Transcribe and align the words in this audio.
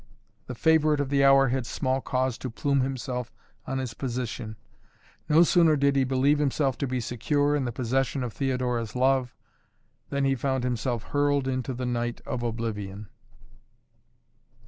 The 0.47 0.55
favorite 0.55 0.99
of 0.99 1.09
the 1.09 1.23
hour 1.23 1.49
had 1.49 1.67
small 1.67 2.01
cause 2.01 2.35
to 2.39 2.49
plume 2.49 2.79
himself 2.81 3.31
on 3.67 3.77
his 3.77 3.93
position. 3.93 4.55
No 5.29 5.43
sooner 5.43 5.75
did 5.75 5.95
he 5.95 6.03
believe 6.05 6.39
himself 6.39 6.75
to 6.79 6.87
be 6.87 6.99
secure 6.99 7.55
in 7.55 7.65
the 7.65 7.71
possession 7.71 8.23
of 8.23 8.33
Theodora's 8.33 8.95
love, 8.95 9.35
than 10.09 10.25
he 10.25 10.33
found 10.33 10.63
himself 10.63 11.03
hurled 11.13 11.47
into 11.47 11.75
the 11.75 11.85
night 11.85 12.19
of 12.25 12.41
oblivion. 12.41 13.09